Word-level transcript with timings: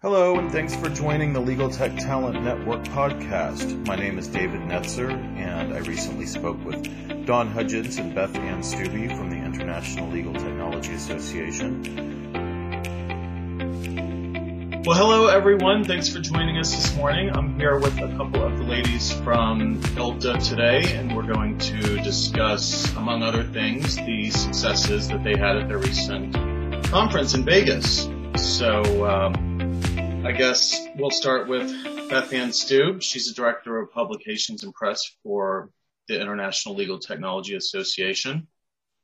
Hello, 0.00 0.38
and 0.38 0.52
thanks 0.52 0.76
for 0.76 0.88
joining 0.88 1.32
the 1.32 1.40
Legal 1.40 1.68
Tech 1.68 1.96
Talent 1.96 2.40
Network 2.40 2.84
podcast. 2.84 3.84
My 3.84 3.96
name 3.96 4.16
is 4.16 4.28
David 4.28 4.60
Netzer, 4.60 5.10
and 5.10 5.74
I 5.74 5.78
recently 5.78 6.24
spoke 6.24 6.64
with 6.64 6.84
Dawn 7.26 7.52
Hudgins 7.52 7.98
and 7.98 8.14
Beth 8.14 8.32
Anne 8.36 8.60
Stuebe 8.60 9.08
from 9.16 9.28
the 9.28 9.34
International 9.34 10.08
Legal 10.08 10.32
Technology 10.34 10.94
Association. 10.94 11.82
Well, 14.86 14.96
hello, 14.96 15.26
everyone. 15.26 15.82
Thanks 15.82 16.08
for 16.08 16.20
joining 16.20 16.58
us 16.58 16.70
this 16.76 16.94
morning. 16.94 17.36
I'm 17.36 17.58
here 17.58 17.76
with 17.80 17.98
a 17.98 18.06
couple 18.16 18.44
of 18.44 18.56
the 18.56 18.62
ladies 18.62 19.10
from 19.22 19.82
ILTA 19.96 20.48
today, 20.48 20.94
and 20.94 21.16
we're 21.16 21.26
going 21.26 21.58
to 21.58 22.00
discuss, 22.04 22.94
among 22.94 23.24
other 23.24 23.42
things, 23.42 23.96
the 23.96 24.30
successes 24.30 25.08
that 25.08 25.24
they 25.24 25.36
had 25.36 25.56
at 25.56 25.66
their 25.66 25.78
recent 25.78 26.36
conference 26.84 27.34
in 27.34 27.44
Vegas. 27.44 28.08
So, 28.36 29.04
um, 29.04 29.47
I 30.24 30.32
guess 30.32 30.86
we'll 30.96 31.10
start 31.10 31.48
with 31.48 31.70
Beth 32.10 32.32
Anne 32.32 32.50
Stuebe. 32.50 33.00
She's 33.02 33.28
the 33.28 33.34
Director 33.34 33.78
of 33.78 33.92
Publications 33.92 34.64
and 34.64 34.74
Press 34.74 35.16
for 35.22 35.70
the 36.08 36.20
International 36.20 36.74
Legal 36.74 36.98
Technology 36.98 37.54
Association. 37.54 38.46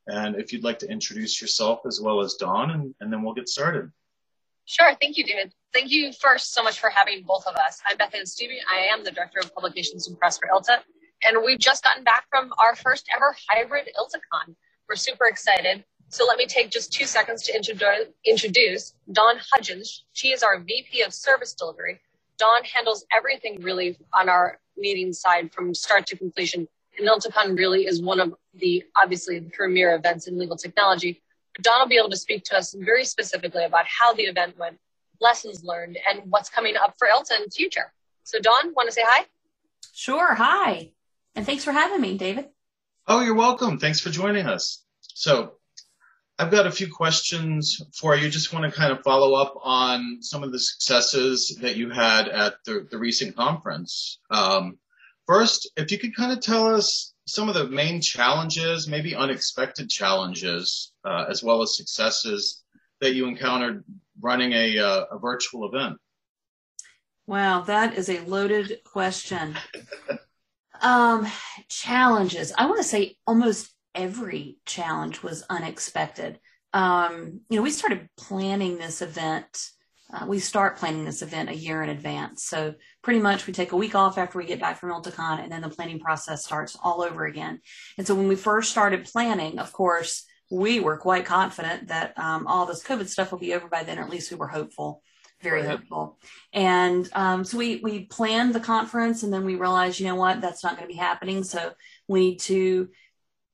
And 0.07 0.35
if 0.35 0.51
you'd 0.51 0.63
like 0.63 0.79
to 0.79 0.89
introduce 0.89 1.41
yourself 1.41 1.79
as 1.87 1.99
well 2.01 2.21
as 2.21 2.35
Dawn, 2.35 2.71
and, 2.71 2.95
and 2.99 3.11
then 3.11 3.23
we'll 3.23 3.33
get 3.33 3.49
started. 3.49 3.91
Sure. 4.65 4.95
Thank 4.99 5.17
you, 5.17 5.23
David. 5.23 5.53
Thank 5.73 5.91
you 5.91 6.11
first 6.13 6.53
so 6.53 6.63
much 6.63 6.79
for 6.79 6.89
having 6.89 7.23
both 7.23 7.45
of 7.47 7.55
us. 7.55 7.81
I'm 7.87 7.97
Beth 7.97 8.13
Anne 8.13 8.25
Stuebe. 8.25 8.57
I 8.71 8.87
am 8.93 9.03
the 9.03 9.11
Director 9.11 9.39
of 9.39 9.53
Publications 9.53 10.07
and 10.07 10.19
Press 10.19 10.37
for 10.37 10.47
ILTA. 10.47 10.79
And 11.23 11.37
we've 11.45 11.59
just 11.59 11.83
gotten 11.83 12.03
back 12.03 12.25
from 12.29 12.51
our 12.59 12.75
first 12.75 13.07
ever 13.15 13.35
hybrid 13.49 13.89
ILTACon. 13.97 14.55
We're 14.89 14.95
super 14.95 15.25
excited. 15.25 15.83
So 16.15 16.25
let 16.25 16.37
me 16.37 16.45
take 16.45 16.71
just 16.71 16.93
two 16.93 17.05
seconds 17.05 17.43
to 17.43 17.51
introdu- 17.51 18.07
introduce 18.25 18.93
Dawn 19.11 19.35
Hudgins. 19.53 20.03
She 20.13 20.29
is 20.29 20.43
our 20.43 20.61
VP 20.61 21.01
of 21.01 21.13
Service 21.13 21.53
Delivery. 21.53 21.99
Dawn 22.37 22.63
handles 22.63 23.05
everything 23.13 23.61
really 23.61 23.97
on 24.13 24.29
our 24.29 24.61
meeting 24.77 25.11
side 25.11 25.51
from 25.53 25.73
start 25.73 26.07
to 26.07 26.17
completion. 26.17 26.69
And 26.97 27.05
ILTACon 27.05 27.57
really 27.57 27.85
is 27.85 28.01
one 28.01 28.21
of 28.21 28.33
the, 28.53 28.85
obviously, 28.95 29.39
the 29.39 29.49
premier 29.49 29.93
events 29.93 30.27
in 30.27 30.39
legal 30.39 30.55
technology 30.55 31.21
Dawn 31.61 31.81
will 31.81 31.87
be 31.89 31.97
able 31.97 32.11
to 32.11 32.17
speak 32.17 32.45
to 32.45 32.55
us 32.55 32.73
very 32.79 33.03
specifically 33.03 33.65
about 33.65 33.83
how 33.85 34.13
the 34.13 34.23
event 34.23 34.57
went, 34.57 34.77
lessons 35.19 35.65
learned, 35.65 35.97
and 36.09 36.21
what's 36.31 36.49
coming 36.49 36.77
up 36.77 36.95
for 36.97 37.09
ILTA 37.09 37.35
in 37.35 37.43
the 37.43 37.51
future. 37.51 37.91
So, 38.23 38.39
Dawn, 38.39 38.73
want 38.73 38.87
to 38.87 38.93
say 38.93 39.03
hi? 39.05 39.25
Sure. 39.93 40.33
Hi. 40.33 40.91
And 41.35 41.45
thanks 41.45 41.65
for 41.65 41.73
having 41.73 41.99
me, 41.99 42.17
David. 42.17 42.47
Oh, 43.05 43.19
you're 43.19 43.35
welcome. 43.35 43.79
Thanks 43.79 43.99
for 43.99 44.11
joining 44.11 44.45
us. 44.45 44.81
So, 45.01 45.55
I've 46.37 46.51
got 46.51 46.67
a 46.67 46.71
few 46.71 46.91
questions 46.91 47.81
for 47.93 48.15
you. 48.15 48.29
Just 48.29 48.53
want 48.53 48.65
to 48.65 48.77
kind 48.77 48.91
of 48.91 49.01
follow 49.03 49.35
up 49.35 49.53
on 49.63 50.17
some 50.21 50.43
of 50.43 50.51
the 50.51 50.59
successes 50.59 51.57
that 51.61 51.77
you 51.77 51.89
had 51.89 52.27
at 52.27 52.55
the, 52.65 52.85
the 52.91 52.97
recent 52.97 53.35
conference. 53.37 54.19
Um, 54.29 54.77
first, 55.27 55.71
if 55.77 55.91
you 55.91 55.97
could 55.97 56.15
kind 56.15 56.33
of 56.33 56.41
tell 56.41 56.75
us 56.75 57.13
some 57.25 57.47
of 57.47 57.55
the 57.55 57.67
main 57.69 58.01
challenges, 58.01 58.87
maybe 58.87 59.15
unexpected 59.15 59.89
challenges, 59.89 60.91
uh, 61.05 61.25
as 61.29 61.41
well 61.41 61.61
as 61.61 61.77
successes 61.77 62.63
that 62.99 63.15
you 63.15 63.27
encountered 63.27 63.85
running 64.19 64.51
a, 64.51 64.77
uh, 64.77 65.05
a 65.11 65.19
virtual 65.19 65.67
event? 65.67 65.97
Wow, 67.27 67.61
that 67.61 67.97
is 67.97 68.09
a 68.09 68.19
loaded 68.19 68.79
question. 68.83 69.57
um, 70.81 71.27
challenges. 71.69 72.51
I 72.57 72.65
want 72.65 72.77
to 72.77 72.83
say 72.83 73.15
almost 73.25 73.71
every 73.95 74.57
challenge 74.65 75.23
was 75.23 75.43
unexpected. 75.49 76.39
Um, 76.73 77.41
you 77.49 77.57
know, 77.57 77.63
we 77.63 77.71
started 77.71 78.09
planning 78.17 78.77
this 78.77 79.01
event 79.01 79.71
uh, 80.13 80.25
we 80.27 80.39
start 80.39 80.77
planning 80.77 81.03
this 81.03 81.21
event 81.21 81.49
a 81.49 81.55
year 81.55 81.81
in 81.81 81.89
advance. 81.89 82.43
So 82.43 82.75
pretty 83.01 83.19
much 83.19 83.47
we 83.47 83.53
take 83.53 83.71
a 83.71 83.77
week 83.77 83.95
off 83.95 84.17
after 84.17 84.37
we 84.37 84.45
get 84.45 84.59
back 84.59 84.79
from 84.79 84.91
ILTACon 84.91 85.41
and 85.41 85.51
then 85.51 85.61
the 85.61 85.69
planning 85.69 85.99
process 85.99 86.45
starts 86.45 86.77
all 86.81 87.01
over 87.01 87.25
again. 87.25 87.59
And 87.97 88.05
so 88.05 88.13
when 88.13 88.27
we 88.27 88.35
first 88.35 88.71
started 88.71 89.05
planning, 89.05 89.57
of 89.57 89.73
course, 89.73 90.25
we 90.51 90.79
were 90.79 90.97
quite 90.97 91.25
confident 91.25 91.87
that 91.87 92.17
um, 92.19 92.45
all 92.45 92.67
this 92.67 92.83
COVID 92.83 93.07
stuff 93.07 93.31
will 93.31 93.39
be 93.39 93.55
over 93.55 93.67
by 93.67 93.83
then, 93.83 93.97
or 93.97 94.03
at 94.03 94.11
least 94.11 94.29
we 94.29 94.37
were 94.37 94.47
hopeful, 94.47 95.01
very 95.41 95.61
right. 95.61 95.71
hopeful. 95.71 96.19
And 96.53 97.09
um, 97.13 97.43
so 97.43 97.57
we 97.57 97.77
we 97.77 98.05
planned 98.05 98.53
the 98.53 98.59
conference, 98.59 99.23
and 99.23 99.33
then 99.33 99.43
we 99.43 99.55
realized, 99.55 99.99
you 99.99 100.05
know 100.05 100.15
what, 100.15 100.41
that's 100.41 100.63
not 100.63 100.77
going 100.77 100.87
to 100.87 100.93
be 100.93 100.99
happening. 100.99 101.43
So 101.43 101.71
we 102.07 102.19
need 102.19 102.39
to 102.41 102.89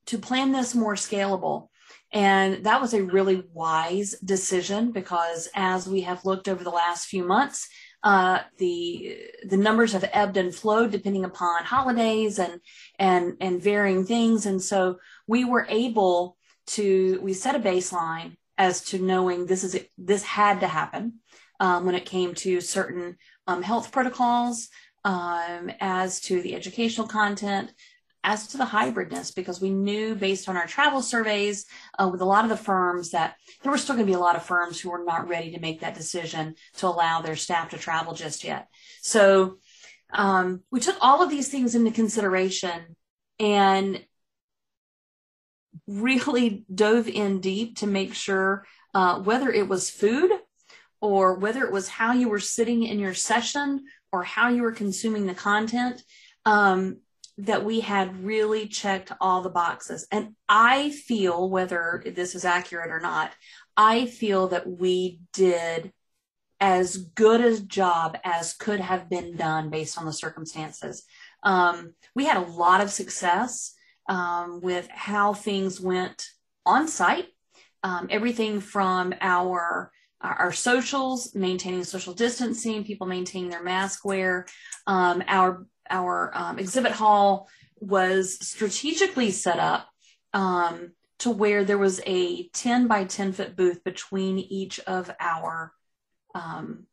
to 0.06 0.18
plan 0.18 0.52
this 0.52 0.74
more 0.74 0.94
scalable. 0.94 1.68
And 2.12 2.64
that 2.64 2.80
was 2.80 2.92
a 2.92 3.02
really 3.02 3.44
wise 3.52 4.14
decision 4.24 4.92
because 4.92 5.48
as 5.54 5.88
we 5.88 6.02
have 6.02 6.24
looked 6.24 6.48
over 6.48 6.62
the 6.62 6.70
last 6.70 7.06
few 7.06 7.24
months, 7.24 7.68
uh, 8.02 8.40
the 8.58 9.16
the 9.48 9.56
numbers 9.56 9.92
have 9.92 10.08
ebbed 10.12 10.36
and 10.36 10.54
flowed 10.54 10.90
depending 10.90 11.24
upon 11.24 11.64
holidays 11.64 12.38
and 12.38 12.60
and 12.98 13.36
and 13.40 13.62
varying 13.62 14.04
things. 14.04 14.44
And 14.44 14.60
so 14.60 14.98
we 15.26 15.44
were 15.44 15.66
able 15.68 16.36
to 16.68 17.20
we 17.22 17.32
set 17.32 17.54
a 17.54 17.60
baseline 17.60 18.36
as 18.58 18.82
to 18.86 18.98
knowing 18.98 19.46
this 19.46 19.64
is 19.64 19.78
this 19.96 20.22
had 20.24 20.60
to 20.60 20.68
happen 20.68 21.20
um, 21.60 21.86
when 21.86 21.94
it 21.94 22.04
came 22.04 22.34
to 22.34 22.60
certain 22.60 23.16
um, 23.46 23.62
health 23.62 23.92
protocols, 23.92 24.68
um, 25.04 25.70
as 25.80 26.20
to 26.20 26.42
the 26.42 26.54
educational 26.54 27.06
content, 27.06 27.72
as 28.24 28.46
to 28.48 28.56
the 28.56 28.64
hybridness, 28.64 29.34
because 29.34 29.60
we 29.60 29.70
knew 29.70 30.14
based 30.14 30.48
on 30.48 30.56
our 30.56 30.66
travel 30.66 31.02
surveys 31.02 31.66
uh, 31.98 32.08
with 32.08 32.20
a 32.20 32.24
lot 32.24 32.44
of 32.44 32.50
the 32.50 32.56
firms 32.56 33.10
that 33.10 33.36
there 33.62 33.72
were 33.72 33.78
still 33.78 33.96
going 33.96 34.06
to 34.06 34.10
be 34.10 34.16
a 34.16 34.20
lot 34.20 34.36
of 34.36 34.44
firms 34.44 34.80
who 34.80 34.90
were 34.90 35.04
not 35.04 35.28
ready 35.28 35.50
to 35.52 35.60
make 35.60 35.80
that 35.80 35.94
decision 35.94 36.54
to 36.76 36.86
allow 36.86 37.20
their 37.20 37.36
staff 37.36 37.70
to 37.70 37.78
travel 37.78 38.14
just 38.14 38.44
yet. 38.44 38.68
So 39.00 39.58
um, 40.12 40.62
we 40.70 40.80
took 40.80 40.96
all 41.00 41.22
of 41.22 41.30
these 41.30 41.48
things 41.48 41.74
into 41.74 41.90
consideration 41.90 42.96
and 43.40 44.04
really 45.86 46.64
dove 46.72 47.08
in 47.08 47.40
deep 47.40 47.78
to 47.78 47.86
make 47.86 48.14
sure 48.14 48.64
uh, 48.94 49.18
whether 49.20 49.50
it 49.50 49.68
was 49.68 49.90
food 49.90 50.30
or 51.00 51.34
whether 51.34 51.64
it 51.64 51.72
was 51.72 51.88
how 51.88 52.12
you 52.12 52.28
were 52.28 52.38
sitting 52.38 52.84
in 52.84 53.00
your 53.00 53.14
session 53.14 53.84
or 54.12 54.22
how 54.22 54.48
you 54.48 54.62
were 54.62 54.72
consuming 54.72 55.26
the 55.26 55.34
content. 55.34 56.02
Um, 56.44 56.98
that 57.38 57.64
we 57.64 57.80
had 57.80 58.24
really 58.24 58.68
checked 58.68 59.12
all 59.20 59.42
the 59.42 59.48
boxes. 59.50 60.06
And 60.10 60.34
I 60.48 60.90
feel, 60.90 61.48
whether 61.48 62.02
this 62.14 62.34
is 62.34 62.44
accurate 62.44 62.90
or 62.90 63.00
not, 63.00 63.32
I 63.76 64.06
feel 64.06 64.48
that 64.48 64.68
we 64.68 65.20
did 65.32 65.92
as 66.60 66.96
good 66.96 67.40
a 67.40 67.58
job 67.58 68.16
as 68.22 68.52
could 68.52 68.80
have 68.80 69.10
been 69.10 69.36
done 69.36 69.70
based 69.70 69.98
on 69.98 70.04
the 70.04 70.12
circumstances. 70.12 71.04
Um, 71.42 71.94
we 72.14 72.24
had 72.24 72.36
a 72.36 72.50
lot 72.50 72.80
of 72.80 72.90
success 72.90 73.74
um, 74.08 74.60
with 74.60 74.88
how 74.88 75.32
things 75.32 75.80
went 75.80 76.28
on 76.64 76.86
site. 76.86 77.26
Um, 77.82 78.06
everything 78.10 78.60
from 78.60 79.12
our 79.20 79.90
our 80.20 80.52
socials, 80.52 81.34
maintaining 81.34 81.82
social 81.82 82.14
distancing, 82.14 82.84
people 82.84 83.08
maintaining 83.08 83.50
their 83.50 83.62
mask 83.62 84.04
wear, 84.04 84.46
um, 84.86 85.20
our 85.26 85.66
our 85.90 86.30
um, 86.34 86.58
exhibit 86.58 86.92
hall 86.92 87.48
was 87.80 88.38
strategically 88.46 89.30
set 89.30 89.58
up 89.58 89.88
um, 90.32 90.92
to 91.18 91.30
where 91.30 91.64
there 91.64 91.78
was 91.78 92.00
a 92.06 92.48
10 92.48 92.86
by 92.86 93.04
10 93.04 93.32
foot 93.32 93.56
booth 93.56 93.84
between 93.84 94.38
each 94.38 94.80
of 94.80 95.10
our 95.20 95.72
um, 96.34 96.86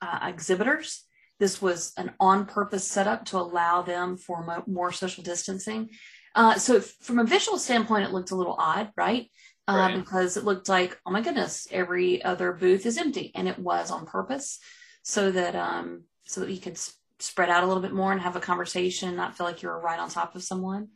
uh, 0.00 0.20
exhibitors. 0.22 1.04
This 1.38 1.60
was 1.60 1.92
an 1.96 2.12
on 2.20 2.46
purpose 2.46 2.86
setup 2.86 3.26
to 3.26 3.38
allow 3.38 3.82
them 3.82 4.16
for 4.16 4.44
mo- 4.44 4.64
more 4.66 4.92
social 4.92 5.24
distancing. 5.24 5.90
Uh, 6.34 6.56
so, 6.56 6.80
from 6.80 7.18
a 7.18 7.24
visual 7.24 7.58
standpoint, 7.58 8.04
it 8.04 8.12
looked 8.12 8.32
a 8.32 8.36
little 8.36 8.56
odd, 8.58 8.90
right? 8.96 9.30
Uh, 9.68 9.88
right? 9.92 9.96
Because 9.96 10.36
it 10.36 10.44
looked 10.44 10.68
like, 10.68 10.98
oh 11.06 11.10
my 11.10 11.20
goodness, 11.20 11.66
every 11.70 12.22
other 12.22 12.52
booth 12.52 12.86
is 12.86 12.98
empty, 12.98 13.32
and 13.34 13.48
it 13.48 13.58
was 13.58 13.90
on 13.90 14.06
purpose 14.06 14.58
so 15.02 15.30
that 15.30 15.54
um, 15.54 16.04
so 16.24 16.40
that 16.40 16.50
you 16.50 16.60
could 16.60 16.78
spread 17.20 17.48
out 17.48 17.64
a 17.64 17.66
little 17.66 17.82
bit 17.82 17.92
more 17.92 18.12
and 18.12 18.20
have 18.20 18.36
a 18.36 18.40
conversation, 18.40 19.16
not 19.16 19.36
feel 19.36 19.46
like 19.46 19.62
you 19.62 19.68
were 19.68 19.80
right 19.80 19.98
on 19.98 20.08
top 20.08 20.34
of 20.34 20.42
someone. 20.42 20.88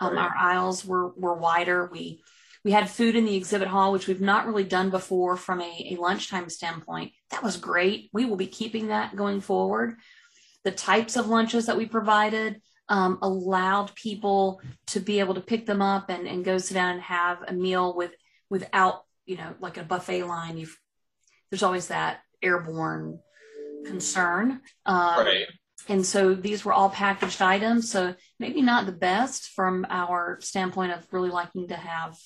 Um, 0.00 0.14
right. 0.14 0.24
Our 0.24 0.36
aisles 0.36 0.84
were 0.84 1.12
were 1.16 1.34
wider. 1.34 1.88
We 1.92 2.22
we 2.64 2.72
had 2.72 2.90
food 2.90 3.16
in 3.16 3.24
the 3.24 3.36
exhibit 3.36 3.68
hall, 3.68 3.92
which 3.92 4.06
we've 4.06 4.20
not 4.20 4.46
really 4.46 4.64
done 4.64 4.90
before 4.90 5.36
from 5.36 5.60
a, 5.60 5.88
a 5.92 5.96
lunchtime 6.00 6.48
standpoint. 6.50 7.12
That 7.30 7.42
was 7.42 7.56
great. 7.56 8.10
We 8.12 8.24
will 8.24 8.36
be 8.36 8.46
keeping 8.46 8.88
that 8.88 9.16
going 9.16 9.40
forward. 9.40 9.94
The 10.64 10.72
types 10.72 11.16
of 11.16 11.28
lunches 11.28 11.66
that 11.66 11.76
we 11.76 11.86
provided 11.86 12.60
um, 12.88 13.18
allowed 13.22 13.94
people 13.94 14.60
to 14.88 15.00
be 15.00 15.20
able 15.20 15.34
to 15.34 15.40
pick 15.40 15.66
them 15.66 15.82
up 15.82 16.10
and, 16.10 16.26
and 16.26 16.44
go 16.44 16.58
sit 16.58 16.74
down 16.74 16.94
and 16.94 17.02
have 17.02 17.38
a 17.46 17.52
meal 17.52 17.94
with 17.94 18.12
without 18.50 19.02
you 19.26 19.36
know 19.36 19.54
like 19.60 19.76
a 19.76 19.84
buffet 19.84 20.24
line. 20.24 20.58
You've 20.58 20.76
there's 21.50 21.62
always 21.62 21.88
that 21.88 22.20
airborne 22.42 23.20
concern. 23.84 24.60
Um, 24.86 25.26
right. 25.26 25.46
And 25.88 26.04
so 26.04 26.34
these 26.34 26.64
were 26.64 26.72
all 26.72 26.90
packaged 26.90 27.40
items. 27.40 27.90
So 27.90 28.14
maybe 28.38 28.60
not 28.60 28.86
the 28.86 28.92
best 28.92 29.48
from 29.50 29.86
our 29.88 30.38
standpoint 30.40 30.92
of 30.92 31.06
really 31.12 31.30
liking 31.30 31.68
to 31.68 31.76
have 31.76 32.16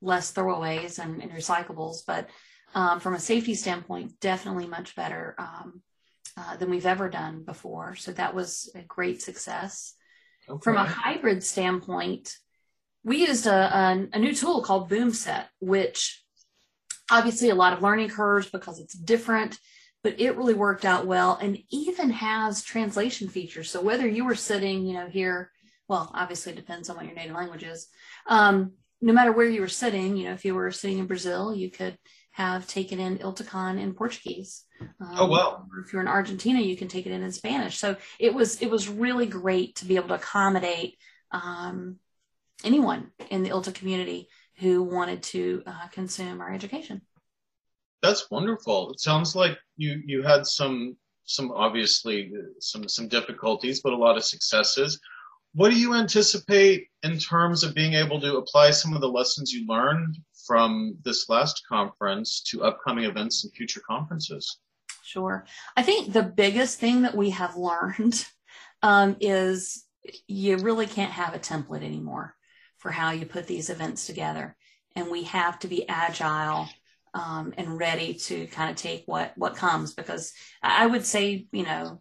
less 0.00 0.32
throwaways 0.32 0.98
and, 0.98 1.22
and 1.22 1.32
recyclables, 1.32 1.98
but 2.06 2.28
um, 2.74 3.00
from 3.00 3.14
a 3.14 3.20
safety 3.20 3.54
standpoint, 3.54 4.18
definitely 4.20 4.66
much 4.66 4.96
better 4.96 5.34
um, 5.38 5.82
uh, 6.36 6.56
than 6.56 6.70
we've 6.70 6.86
ever 6.86 7.08
done 7.08 7.44
before. 7.44 7.94
So 7.96 8.12
that 8.12 8.34
was 8.34 8.70
a 8.74 8.82
great 8.82 9.20
success. 9.20 9.94
Okay. 10.48 10.62
From 10.62 10.76
a 10.76 10.84
hybrid 10.84 11.44
standpoint, 11.44 12.34
we 13.04 13.26
used 13.26 13.46
a, 13.46 13.76
a, 13.76 14.08
a 14.12 14.18
new 14.18 14.34
tool 14.34 14.62
called 14.62 14.90
BoomSet, 14.90 15.46
which 15.60 16.22
obviously 17.10 17.50
a 17.50 17.54
lot 17.54 17.72
of 17.72 17.82
learning 17.82 18.08
curves 18.08 18.48
because 18.48 18.78
it's 18.78 18.94
different, 18.94 19.58
but 20.02 20.20
it 20.20 20.36
really 20.36 20.54
worked 20.54 20.84
out 20.84 21.06
well 21.06 21.38
and 21.40 21.58
even 21.70 22.10
has 22.10 22.62
translation 22.62 23.28
features. 23.28 23.70
So 23.70 23.80
whether 23.80 24.06
you 24.06 24.24
were 24.24 24.34
sitting, 24.34 24.84
you 24.84 24.94
know, 24.94 25.08
here, 25.08 25.50
well, 25.88 26.10
obviously 26.14 26.52
it 26.52 26.56
depends 26.56 26.90
on 26.90 26.96
what 26.96 27.06
your 27.06 27.14
native 27.14 27.36
language 27.36 27.62
is. 27.62 27.88
Um, 28.26 28.72
no 29.00 29.12
matter 29.12 29.32
where 29.32 29.48
you 29.48 29.60
were 29.60 29.68
sitting, 29.68 30.16
you 30.16 30.24
know, 30.24 30.32
if 30.32 30.44
you 30.44 30.54
were 30.54 30.70
sitting 30.70 30.98
in 30.98 31.06
Brazil, 31.06 31.54
you 31.54 31.70
could 31.70 31.98
have 32.32 32.66
taken 32.66 32.98
in 32.98 33.18
ILTACON 33.18 33.78
in 33.78 33.94
Portuguese. 33.94 34.64
Um, 34.80 35.14
oh 35.18 35.28
well. 35.28 35.66
if 35.84 35.92
you're 35.92 36.02
in 36.02 36.08
Argentina, 36.08 36.60
you 36.60 36.76
can 36.76 36.88
take 36.88 37.06
it 37.06 37.12
in 37.12 37.22
in 37.22 37.32
Spanish. 37.32 37.78
So 37.78 37.96
it 38.18 38.34
was 38.34 38.60
it 38.62 38.70
was 38.70 38.88
really 38.88 39.26
great 39.26 39.76
to 39.76 39.84
be 39.84 39.96
able 39.96 40.08
to 40.08 40.14
accommodate 40.14 40.96
um, 41.30 41.96
anyone 42.64 43.10
in 43.30 43.42
the 43.42 43.50
ILTA 43.50 43.74
community 43.74 44.28
who 44.58 44.82
wanted 44.82 45.22
to 45.24 45.62
uh, 45.66 45.88
consume 45.88 46.40
our 46.40 46.52
education. 46.52 47.02
That's 48.02 48.30
wonderful. 48.30 48.90
It 48.92 49.00
sounds 49.00 49.36
like 49.36 49.56
you 49.76 50.02
you 50.04 50.22
had 50.22 50.46
some 50.46 50.96
some 51.24 51.52
obviously 51.52 52.32
some 52.60 52.88
some 52.88 53.08
difficulties, 53.08 53.80
but 53.80 53.92
a 53.92 53.96
lot 53.96 54.16
of 54.16 54.24
successes. 54.24 55.00
What 55.54 55.70
do 55.70 55.78
you 55.78 55.94
anticipate 55.94 56.88
in 57.02 57.18
terms 57.18 57.62
of 57.62 57.74
being 57.74 57.92
able 57.92 58.20
to 58.20 58.38
apply 58.38 58.70
some 58.70 58.94
of 58.94 59.00
the 59.00 59.08
lessons 59.08 59.52
you 59.52 59.66
learned 59.66 60.16
from 60.46 60.96
this 61.04 61.28
last 61.28 61.62
conference 61.68 62.40
to 62.48 62.64
upcoming 62.64 63.04
events 63.04 63.44
and 63.44 63.52
future 63.52 63.82
conferences? 63.86 64.58
Sure. 65.04 65.44
I 65.76 65.82
think 65.82 66.12
the 66.12 66.22
biggest 66.22 66.78
thing 66.78 67.02
that 67.02 67.14
we 67.14 67.30
have 67.30 67.56
learned 67.56 68.24
um, 68.82 69.16
is 69.20 69.84
you 70.26 70.56
really 70.56 70.86
can't 70.86 71.12
have 71.12 71.34
a 71.34 71.38
template 71.38 71.84
anymore 71.84 72.34
for 72.78 72.90
how 72.90 73.10
you 73.10 73.26
put 73.26 73.46
these 73.46 73.70
events 73.70 74.06
together. 74.06 74.56
And 74.96 75.10
we 75.10 75.24
have 75.24 75.58
to 75.60 75.68
be 75.68 75.88
agile 75.88 76.68
um, 77.14 77.52
and 77.56 77.78
ready 77.78 78.14
to 78.14 78.46
kind 78.48 78.70
of 78.70 78.76
take 78.76 79.04
what 79.06 79.32
what 79.36 79.56
comes 79.56 79.94
because 79.94 80.32
I 80.62 80.86
would 80.86 81.04
say, 81.04 81.46
you 81.52 81.64
know, 81.64 82.00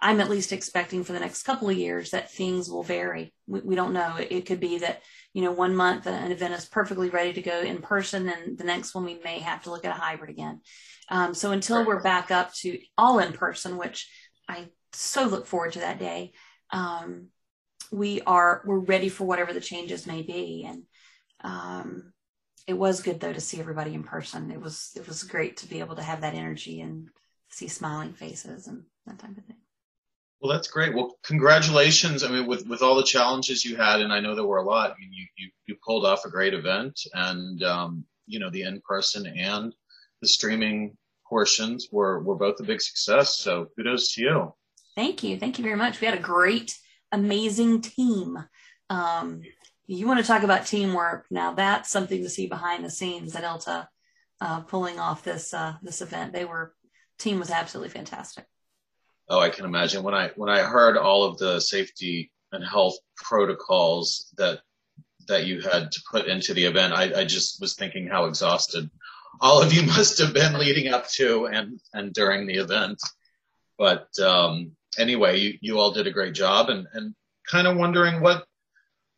I'm 0.00 0.20
at 0.20 0.30
least 0.30 0.52
expecting 0.52 1.02
for 1.02 1.12
the 1.12 1.20
next 1.20 1.42
couple 1.42 1.68
of 1.68 1.76
years 1.76 2.10
that 2.10 2.30
things 2.30 2.70
will 2.70 2.82
vary. 2.82 3.32
We, 3.46 3.60
we 3.60 3.74
don't 3.74 3.92
know. 3.92 4.16
It, 4.16 4.28
it, 4.30 4.46
could 4.46 4.60
be 4.60 4.78
that, 4.78 5.02
you 5.32 5.42
know, 5.42 5.50
one 5.50 5.74
month 5.74 6.06
an 6.06 6.30
event 6.30 6.54
is 6.54 6.66
perfectly 6.66 7.10
ready 7.10 7.32
to 7.32 7.42
go 7.42 7.60
in 7.60 7.78
person 7.78 8.28
and 8.28 8.56
the 8.56 8.64
next 8.64 8.94
one 8.94 9.04
we 9.04 9.18
may 9.24 9.40
have 9.40 9.64
to 9.64 9.70
look 9.70 9.84
at 9.84 9.96
a 9.96 10.00
hybrid 10.00 10.30
again. 10.30 10.60
Um, 11.08 11.34
so 11.34 11.50
until 11.50 11.84
we're 11.84 12.02
back 12.02 12.30
up 12.30 12.54
to 12.56 12.78
all 12.96 13.18
in 13.18 13.32
person, 13.32 13.76
which 13.76 14.08
I 14.48 14.68
so 14.92 15.24
look 15.26 15.46
forward 15.46 15.72
to 15.72 15.80
that 15.80 15.98
day, 15.98 16.32
um, 16.70 17.28
we 17.90 18.20
are, 18.22 18.62
we're 18.66 18.78
ready 18.78 19.08
for 19.08 19.24
whatever 19.24 19.52
the 19.52 19.60
changes 19.60 20.06
may 20.06 20.22
be. 20.22 20.64
And, 20.68 20.82
um, 21.42 22.12
it 22.68 22.76
was 22.76 23.00
good 23.00 23.18
though 23.18 23.32
to 23.32 23.40
see 23.40 23.58
everybody 23.58 23.94
in 23.94 24.04
person. 24.04 24.50
It 24.50 24.60
was, 24.60 24.92
it 24.94 25.08
was 25.08 25.22
great 25.24 25.56
to 25.58 25.68
be 25.68 25.80
able 25.80 25.96
to 25.96 26.02
have 26.02 26.20
that 26.20 26.34
energy 26.34 26.82
and 26.82 27.08
see 27.48 27.66
smiling 27.66 28.12
faces 28.12 28.68
and 28.68 28.84
that 29.06 29.18
type 29.18 29.36
of 29.36 29.44
thing. 29.44 29.56
Well, 30.40 30.52
that's 30.52 30.68
great. 30.68 30.94
Well, 30.94 31.16
congratulations. 31.24 32.22
I 32.22 32.28
mean, 32.28 32.46
with, 32.46 32.66
with 32.66 32.82
all 32.82 32.94
the 32.94 33.02
challenges 33.02 33.64
you 33.64 33.76
had, 33.76 34.02
and 34.02 34.12
I 34.12 34.20
know 34.20 34.34
there 34.34 34.44
were 34.44 34.58
a 34.58 34.62
lot, 34.62 34.90
I 34.90 34.94
mean, 35.00 35.10
you, 35.12 35.26
you, 35.36 35.50
you 35.66 35.76
pulled 35.84 36.04
off 36.04 36.26
a 36.26 36.30
great 36.30 36.52
event 36.52 37.00
and, 37.14 37.62
um, 37.64 38.04
you 38.26 38.38
know, 38.38 38.50
the 38.50 38.62
in-person 38.62 39.26
and 39.26 39.74
the 40.20 40.28
streaming 40.28 40.94
portions 41.26 41.88
were, 41.90 42.22
were 42.22 42.36
both 42.36 42.60
a 42.60 42.64
big 42.64 42.82
success. 42.82 43.38
So 43.38 43.68
kudos 43.76 44.12
to 44.14 44.20
you. 44.20 44.54
Thank 44.94 45.22
you. 45.22 45.38
Thank 45.38 45.58
you 45.58 45.64
very 45.64 45.76
much. 45.76 46.00
We 46.00 46.06
had 46.06 46.18
a 46.18 46.22
great, 46.22 46.76
amazing 47.12 47.80
team. 47.80 48.38
Um, 48.90 49.42
you 49.88 50.06
want 50.06 50.20
to 50.20 50.26
talk 50.26 50.42
about 50.42 50.66
teamwork. 50.66 51.26
Now 51.30 51.54
that's 51.54 51.90
something 51.90 52.22
to 52.22 52.28
see 52.28 52.46
behind 52.46 52.84
the 52.84 52.90
scenes 52.90 53.34
at 53.34 53.42
ILTA 53.42 53.88
uh, 54.40 54.60
pulling 54.60 54.98
off 55.00 55.24
this, 55.24 55.52
uh, 55.54 55.74
this 55.82 56.02
event. 56.02 56.32
They 56.32 56.44
were, 56.44 56.74
team 57.18 57.40
was 57.40 57.50
absolutely 57.50 57.90
fantastic. 57.90 58.44
Oh, 59.30 59.40
I 59.40 59.48
can 59.48 59.64
imagine 59.64 60.02
when 60.02 60.14
I 60.14 60.30
when 60.36 60.48
I 60.48 60.60
heard 60.60 60.96
all 60.96 61.24
of 61.24 61.36
the 61.36 61.60
safety 61.60 62.30
and 62.50 62.64
health 62.64 62.96
protocols 63.16 64.32
that 64.38 64.60
that 65.26 65.44
you 65.44 65.60
had 65.60 65.92
to 65.92 66.00
put 66.10 66.26
into 66.26 66.54
the 66.54 66.64
event, 66.64 66.94
I, 66.94 67.20
I 67.20 67.24
just 67.26 67.60
was 67.60 67.74
thinking 67.74 68.06
how 68.06 68.24
exhausted 68.24 68.88
all 69.42 69.60
of 69.60 69.74
you 69.74 69.82
must 69.86 70.18
have 70.18 70.32
been 70.32 70.58
leading 70.58 70.90
up 70.90 71.08
to 71.10 71.46
and 71.46 71.78
and 71.92 72.14
during 72.14 72.46
the 72.46 72.56
event. 72.56 72.98
But 73.76 74.08
um, 74.18 74.72
anyway, 74.98 75.38
you, 75.38 75.58
you 75.60 75.78
all 75.78 75.92
did 75.92 76.06
a 76.06 76.12
great 76.12 76.32
job, 76.32 76.70
and 76.70 76.86
and 76.94 77.14
kind 77.46 77.66
of 77.66 77.76
wondering 77.76 78.22
what 78.22 78.47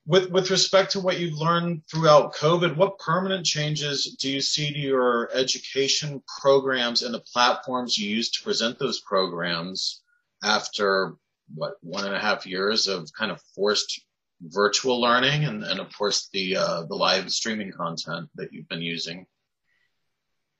with 0.06 0.30
with 0.30 0.50
respect 0.50 0.92
to 0.92 1.00
what 1.00 1.18
you've 1.18 1.38
learned 1.38 1.82
throughout 1.90 2.34
COVID, 2.34 2.76
what 2.76 2.98
permanent 2.98 3.44
changes 3.44 4.16
do 4.18 4.30
you 4.30 4.40
see 4.40 4.72
to 4.72 4.78
your 4.78 5.30
education 5.34 6.22
programs 6.40 7.02
and 7.02 7.14
the 7.14 7.20
platforms 7.20 7.98
you 7.98 8.10
use 8.10 8.30
to 8.30 8.42
present 8.42 8.78
those 8.78 9.00
programs 9.00 10.02
after 10.42 11.14
what 11.54 11.74
one 11.82 12.06
and 12.06 12.14
a 12.14 12.20
half 12.20 12.46
years 12.46 12.86
of 12.86 13.10
kind 13.18 13.30
of 13.30 13.42
forced 13.54 14.04
virtual 14.42 15.00
learning 15.00 15.44
and, 15.44 15.64
and 15.64 15.80
of 15.80 15.94
course 15.96 16.28
the 16.32 16.56
uh, 16.56 16.82
the 16.84 16.94
live 16.94 17.30
streaming 17.30 17.72
content 17.72 18.28
that 18.34 18.52
you've 18.52 18.68
been 18.68 18.82
using? 18.82 19.26